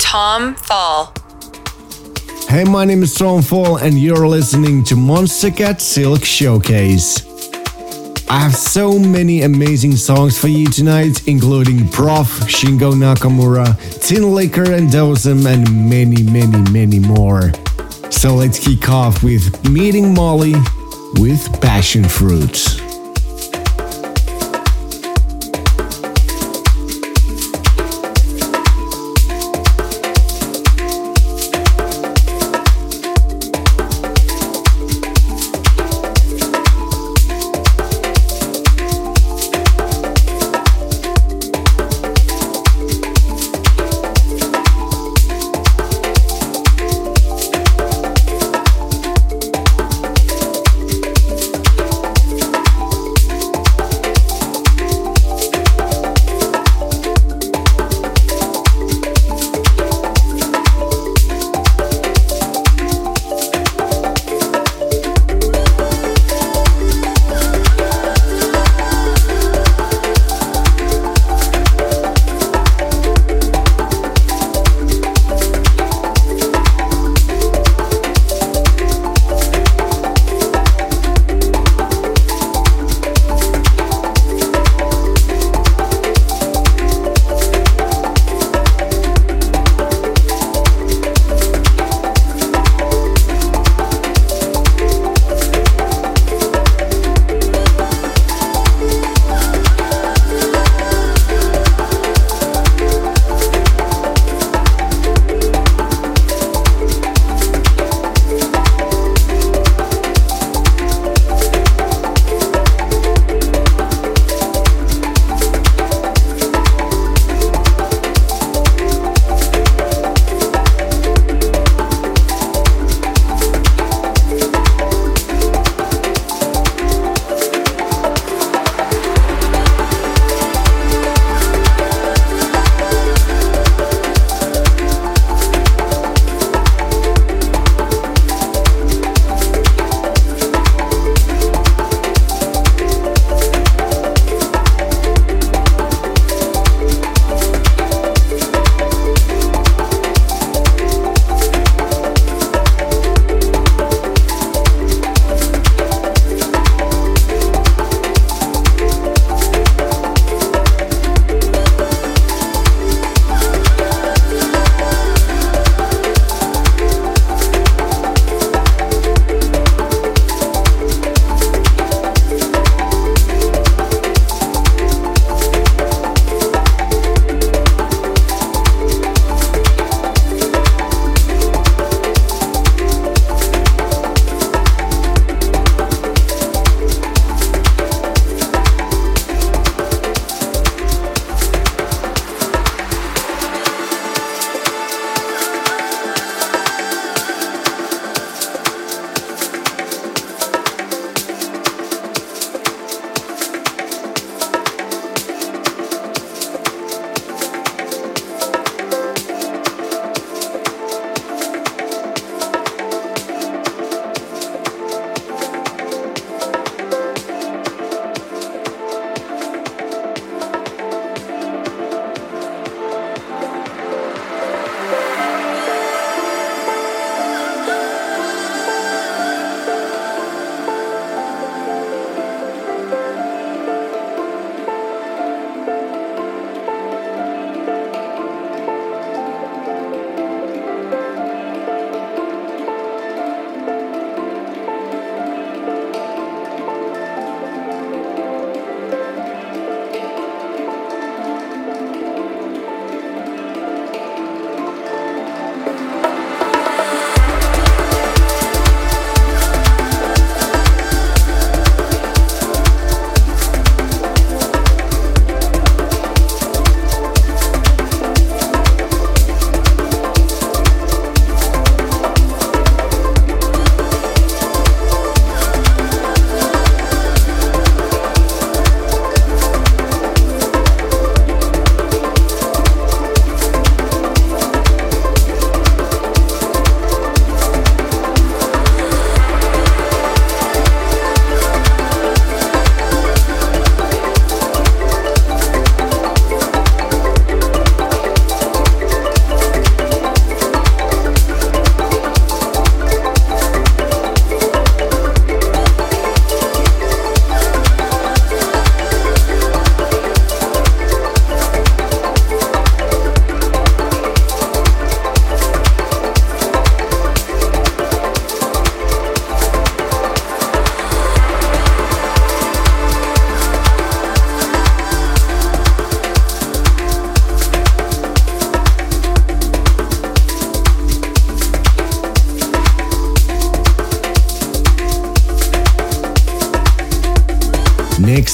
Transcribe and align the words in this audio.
Tom 0.00 0.54
Fall. 0.56 1.12
Hey, 2.48 2.64
my 2.64 2.84
name 2.84 3.02
is 3.02 3.14
Tom 3.14 3.42
Fall, 3.42 3.76
and 3.76 3.96
you're 3.98 4.26
listening 4.26 4.82
to 4.84 4.94
Monstercat 4.96 5.80
Silk 5.80 6.24
Showcase. 6.24 7.24
I 8.28 8.40
have 8.40 8.56
so 8.56 8.98
many 8.98 9.42
amazing 9.42 9.96
songs 9.96 10.38
for 10.38 10.48
you 10.48 10.66
tonight, 10.66 11.28
including 11.28 11.88
PROFF, 11.88 12.28
Shingo 12.48 12.92
Nakamura, 12.94 13.76
Tinlicker 14.00 14.76
and 14.76 14.88
Dosem, 14.88 15.46
and 15.46 15.88
many, 15.88 16.22
many, 16.22 16.70
many 16.70 16.98
more. 16.98 17.52
So 18.10 18.34
let's 18.34 18.58
kick 18.58 18.88
off 18.88 19.22
with 19.22 19.68
Meeting 19.68 20.14
Molly 20.14 20.54
with 21.14 21.60
Passion 21.60 22.04
Fruits. 22.04 22.89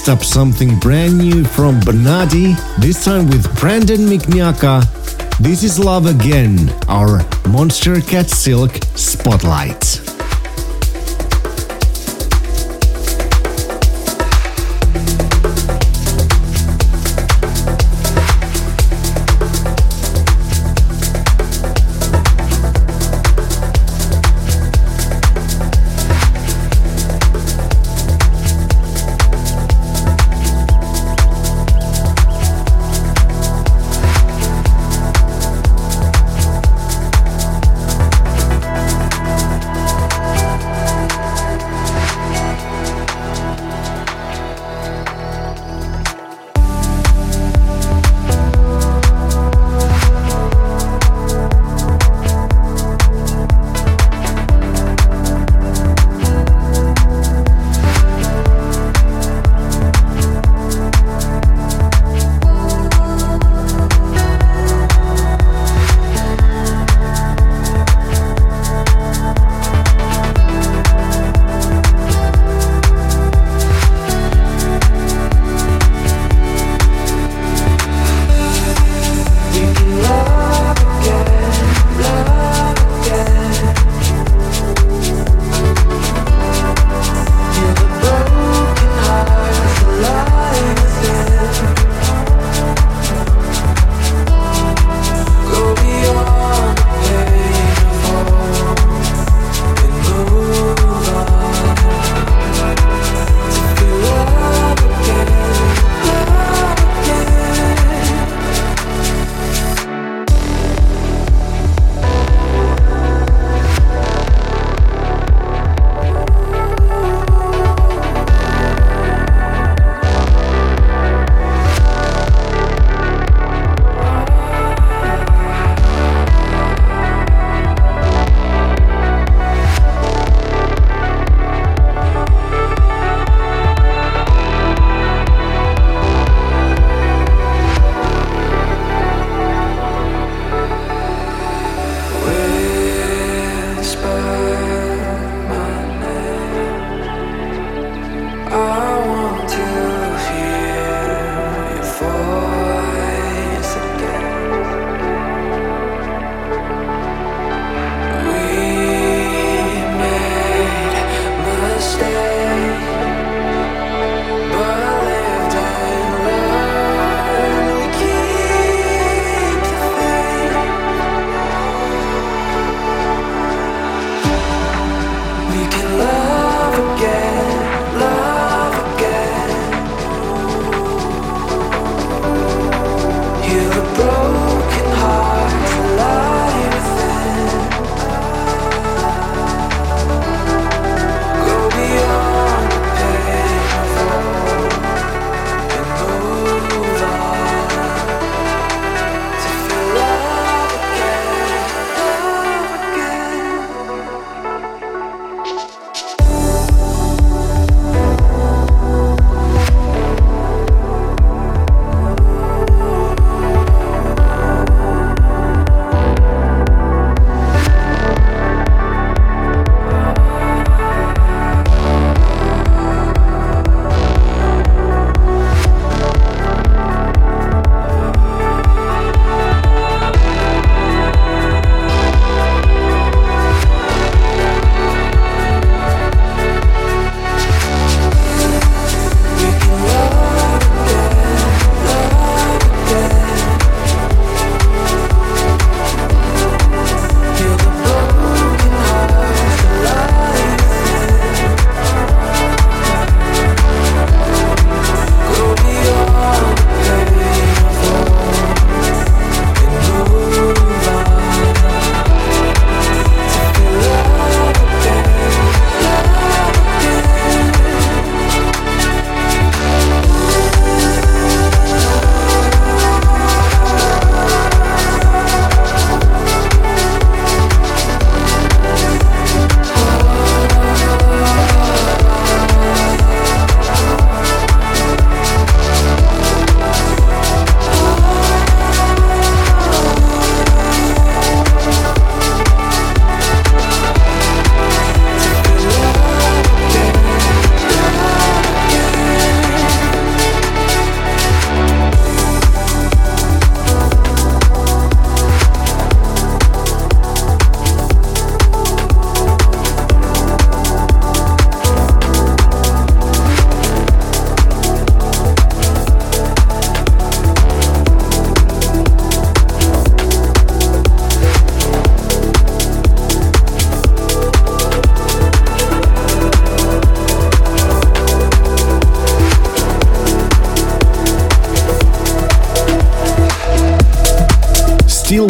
Next 0.07 0.23
up, 0.23 0.25
something 0.25 0.79
brand 0.79 1.19
new 1.19 1.43
from 1.43 1.81
Bonatti, 1.81 2.55
this 2.79 3.05
time 3.05 3.27
with 3.27 3.59
Brandon 3.59 4.03
Mignacca. 4.03 4.85
This 5.39 5.65
is 5.65 5.81
Love 5.81 6.07
Again, 6.07 6.71
our 6.87 7.19
Monstercat 7.51 8.29
Silk 8.29 8.77
Spotlight. 8.95 9.96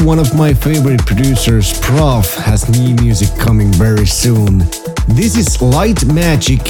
One 0.06 0.20
of 0.20 0.36
my 0.36 0.54
favorite 0.54 1.04
producers, 1.04 1.80
PROFF, 1.80 2.32
has 2.36 2.68
new 2.68 2.94
music 3.02 3.28
coming 3.36 3.72
very 3.72 4.06
soon. 4.06 4.58
This 5.08 5.36
is 5.36 5.60
Light 5.60 6.04
Magic, 6.04 6.60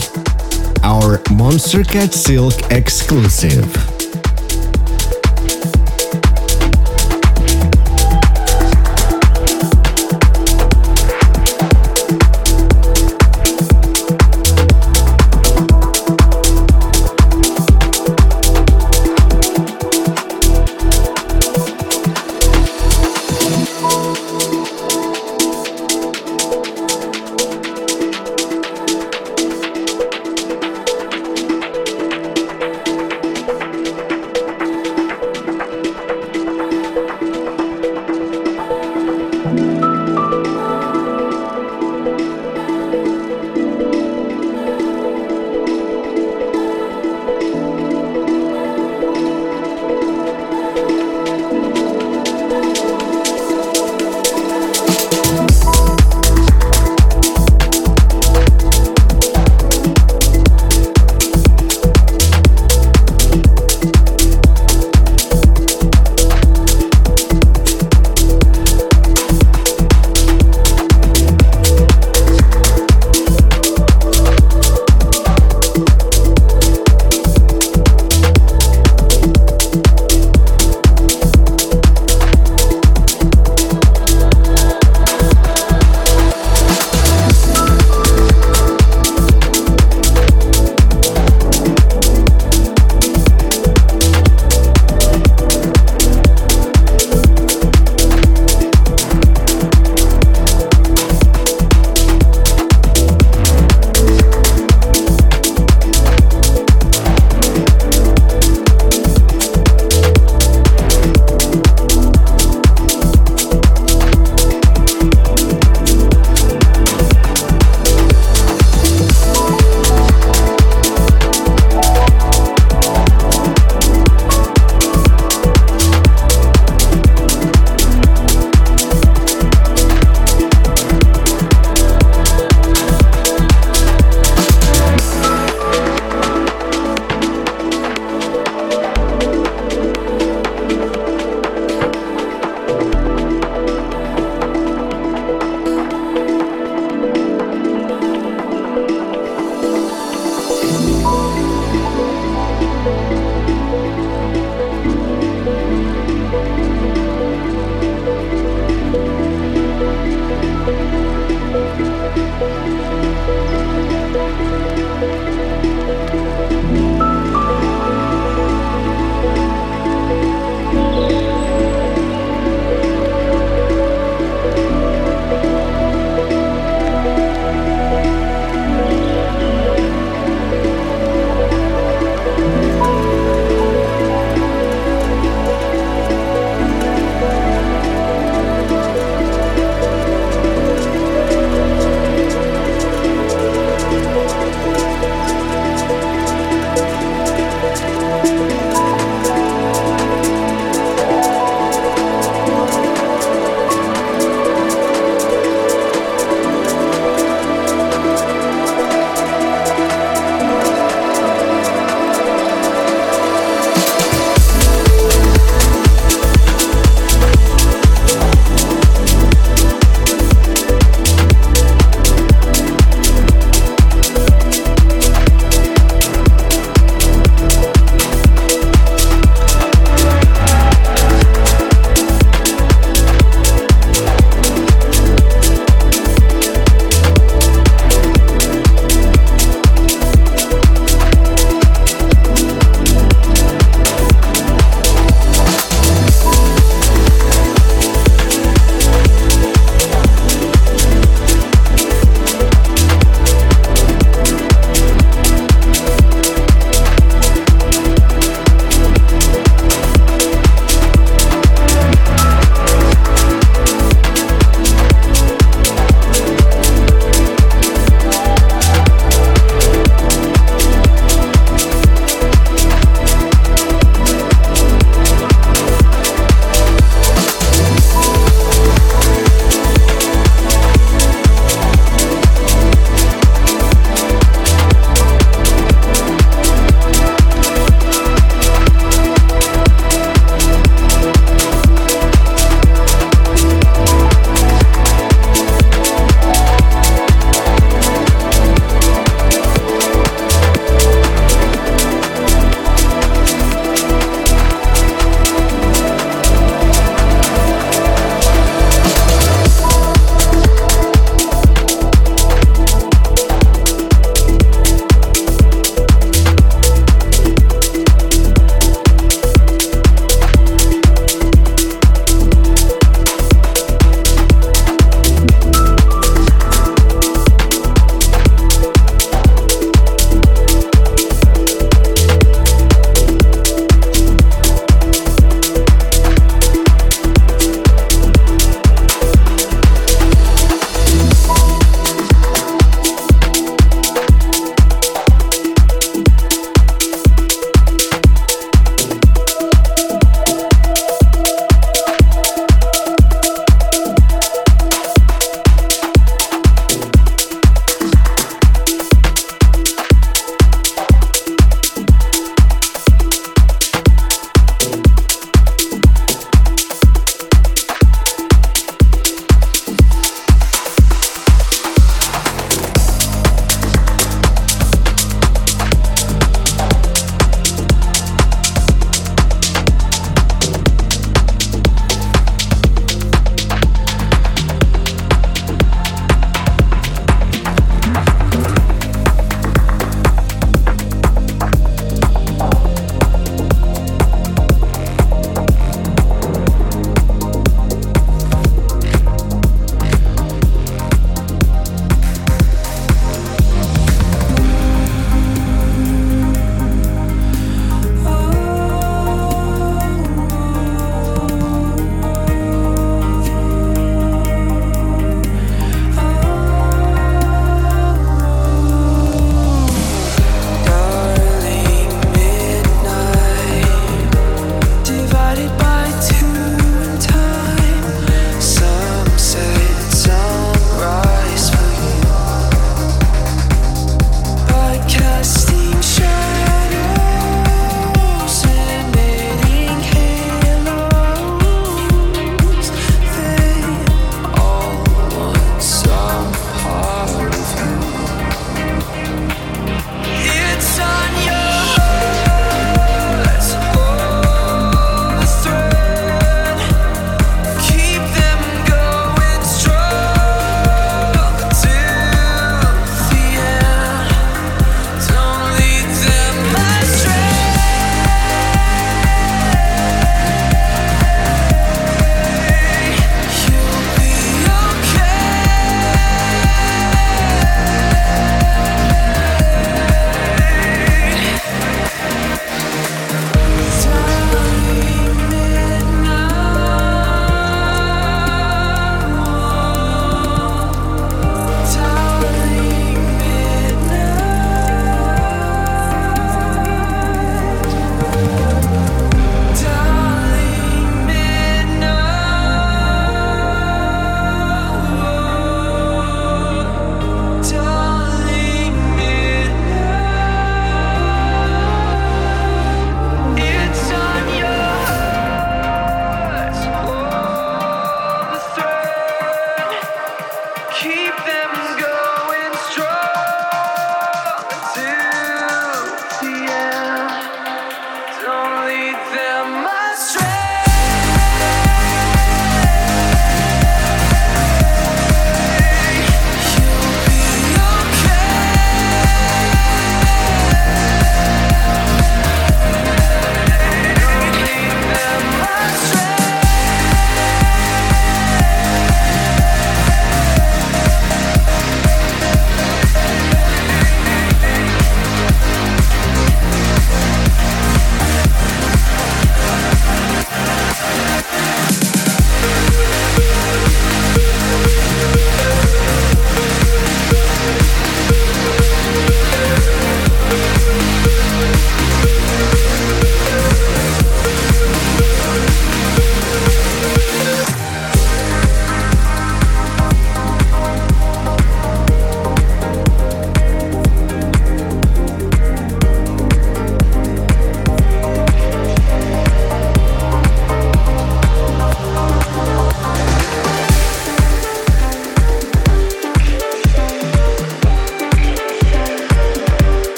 our 0.82 1.18
Monstercat 1.28 2.14
Silk 2.14 2.54
exclusive. 2.72 3.85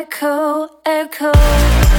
echo, 0.00 0.80
echo. 0.86 1.89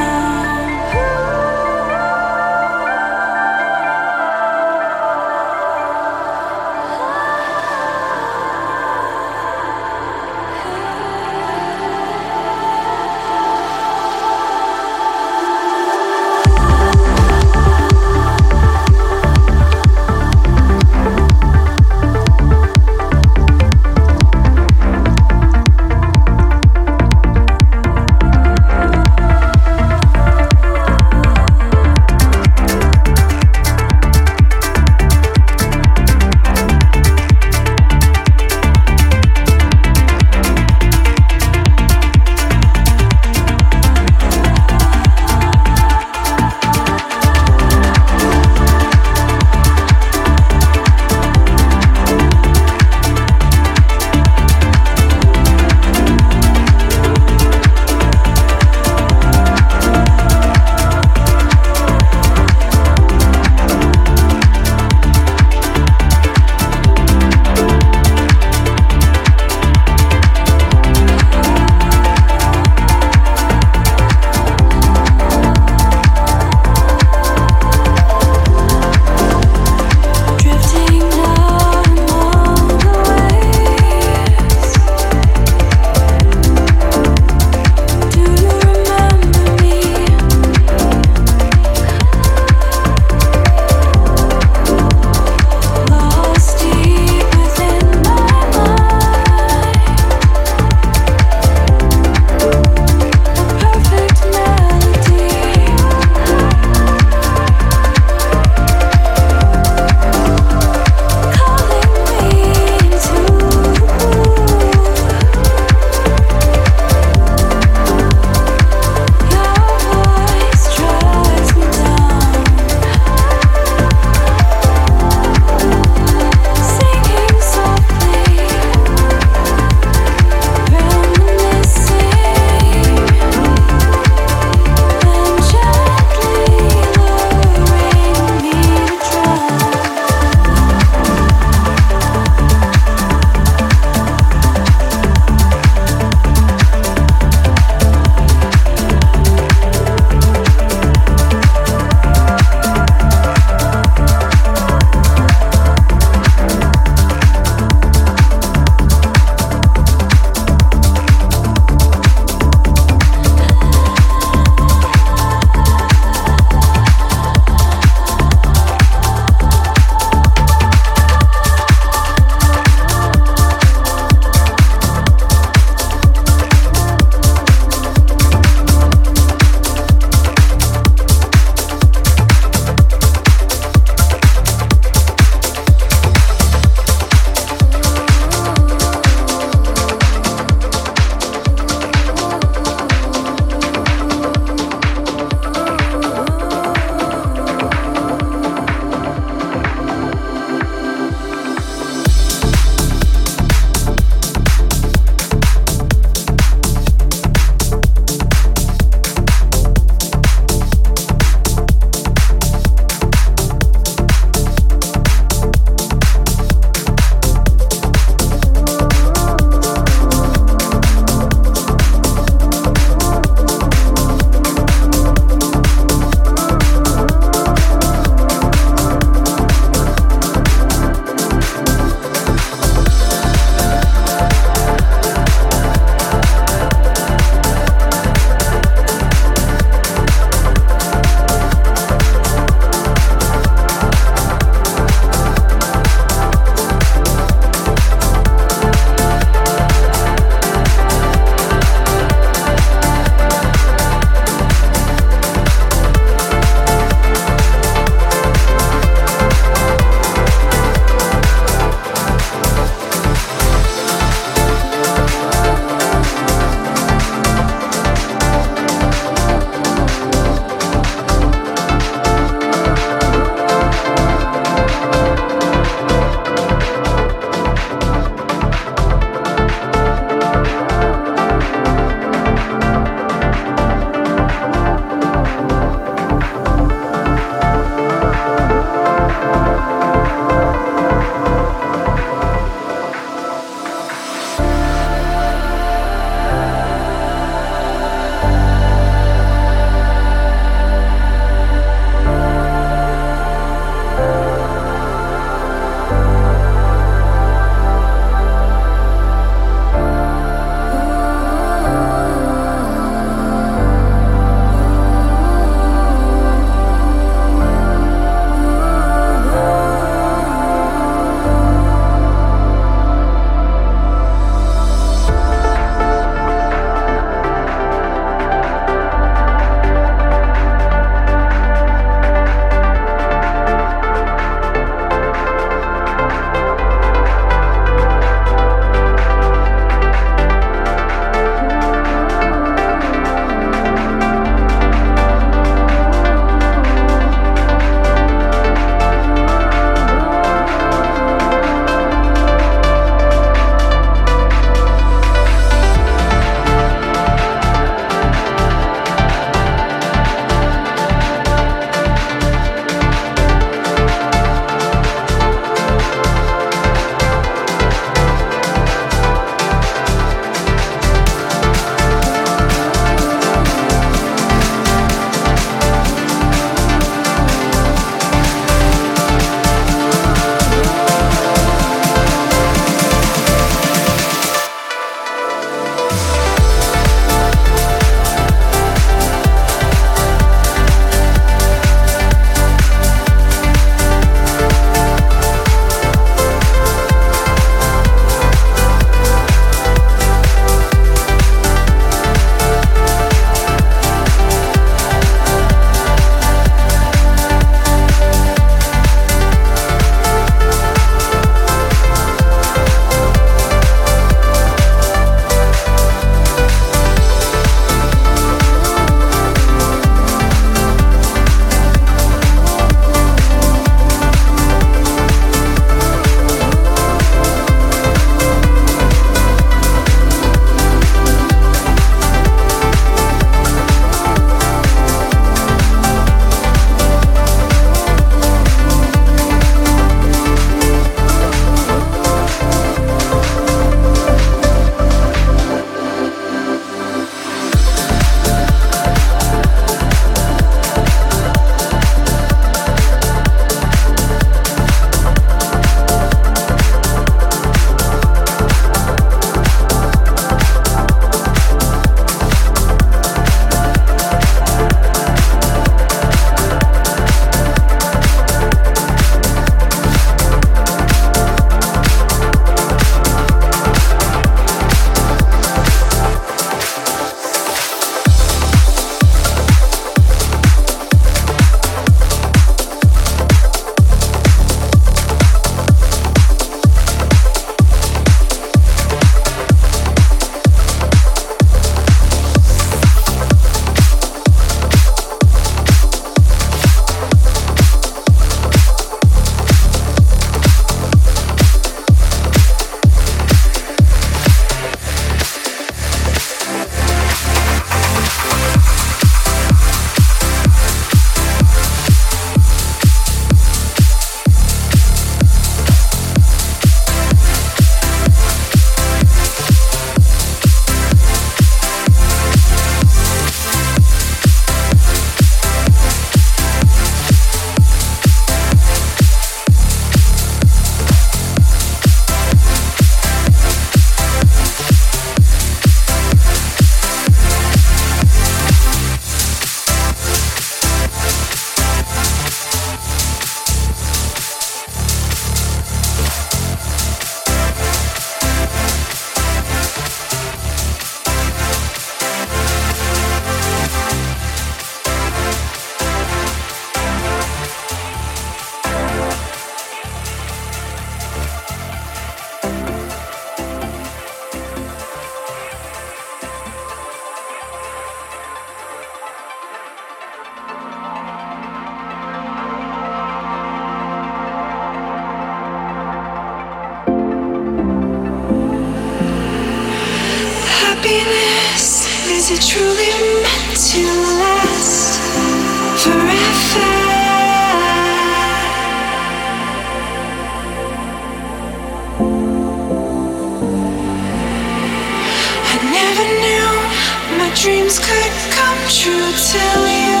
dreams 597.42 597.78
could 597.78 598.12
come 598.36 598.58
true 598.68 599.08
till 599.32 599.62
you 599.66 600.00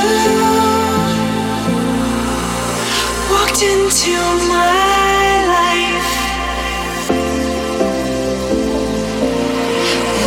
walked 3.32 3.62
into 3.62 4.12
my 4.52 5.46
life. 5.56 6.10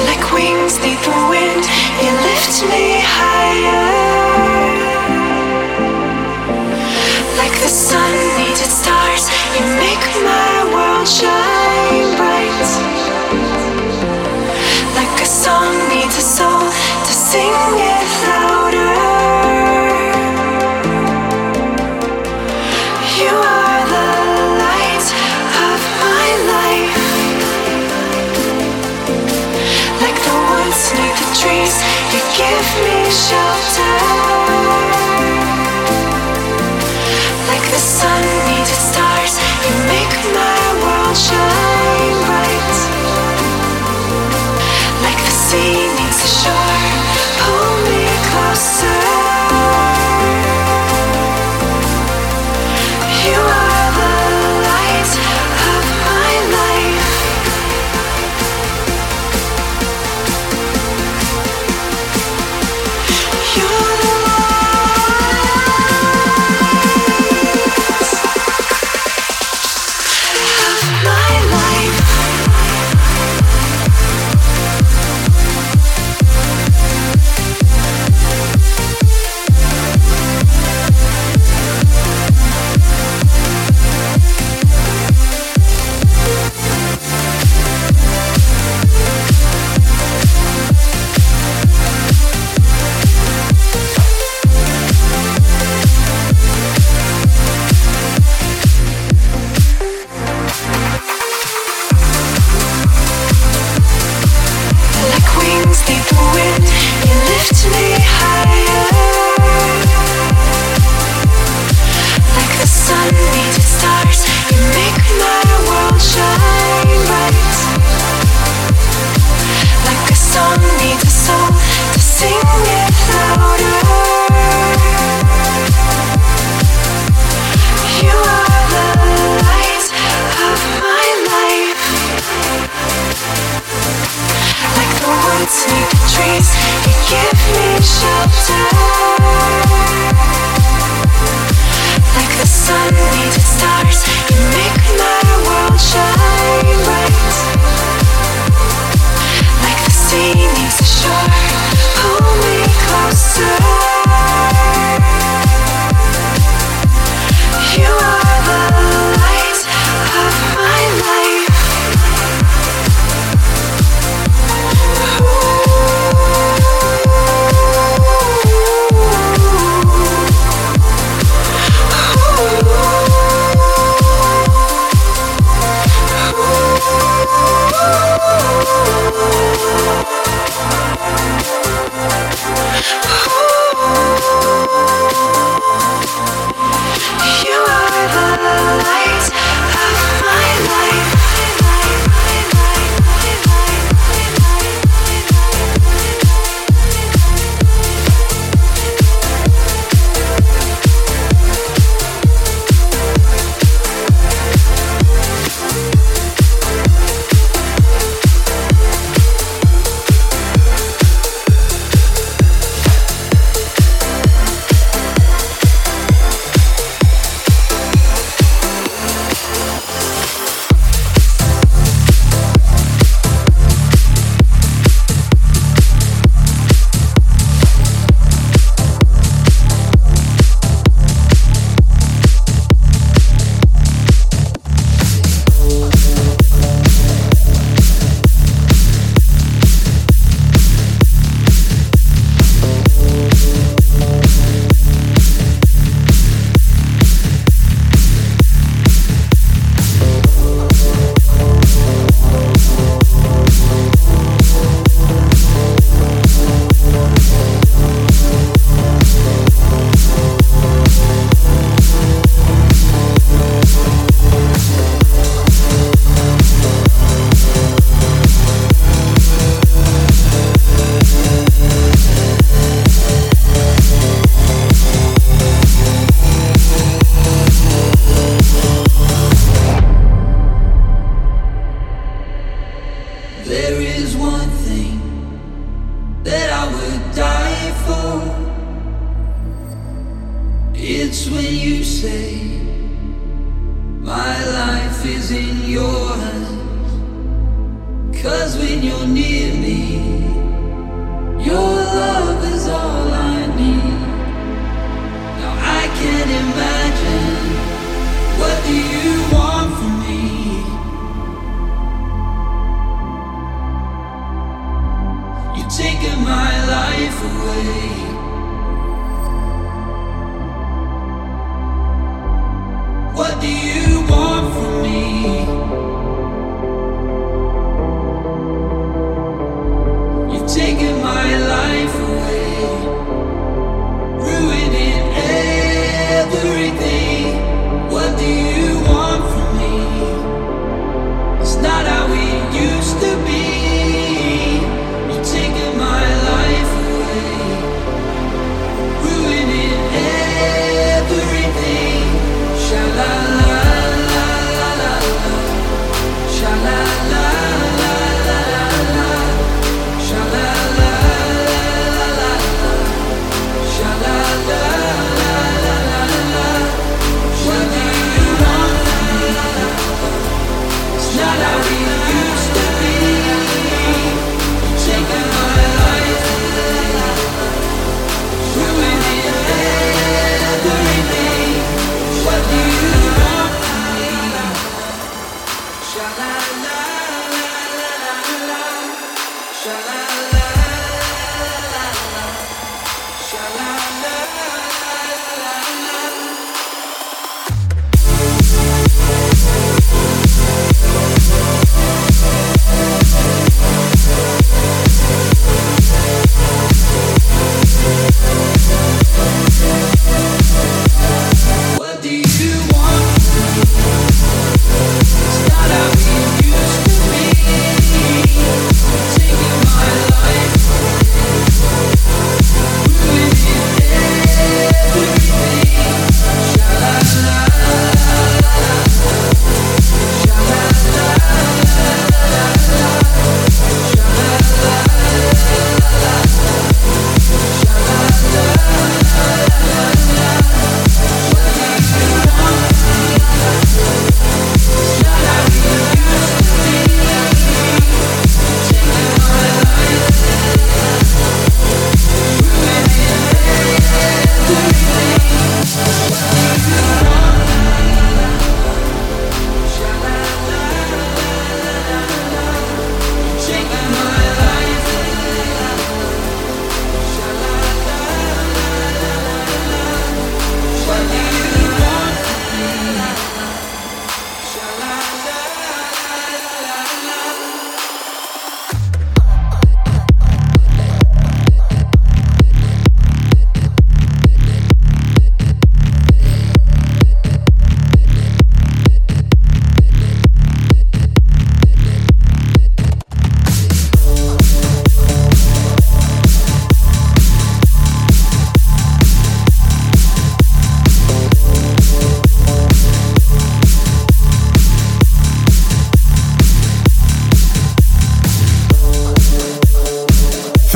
Like 0.08 0.24
wings 0.34 0.80
need 0.82 0.98
the 1.06 1.14
wind, 1.30 1.64
you 2.02 2.12
lift 2.30 2.64
me 2.72 2.98
higher. 3.06 3.86
Like 7.38 7.54
the 7.62 7.70
sun 7.70 8.12
needed 8.40 8.72
stars, 8.82 9.30
you 9.54 9.62
make 9.78 10.04
my 10.26 10.74
world 10.74 11.08
shine. 11.08 11.43
show. 33.14 33.53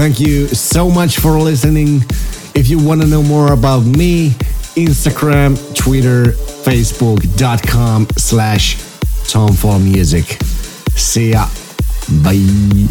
Thank 0.08 0.22
you 0.22 0.48
so 0.48 0.90
much 0.90 1.18
for 1.18 1.38
listening. 1.38 1.98
If 2.56 2.70
you 2.70 2.80
want 2.80 3.02
to 3.02 3.08
know 3.08 3.22
more 3.22 3.52
about 3.52 3.82
me, 3.82 4.30
Instagram, 4.78 5.58
Twitter, 5.76 6.28
Facebook.com 6.64 8.08
slash 8.16 8.78
Tom 9.28 9.52
Fall 9.52 9.80
Music. 9.80 10.24
See 10.96 11.32
ya. 11.32 11.50
Bye. 12.24 12.88